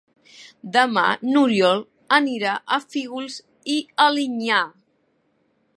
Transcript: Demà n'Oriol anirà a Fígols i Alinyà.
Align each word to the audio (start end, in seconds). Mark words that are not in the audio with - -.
Demà 0.77 1.03
n'Oriol 1.33 1.83
anirà 2.17 2.55
a 2.77 2.81
Fígols 2.95 3.39
i 3.77 3.79
Alinyà. 4.09 4.63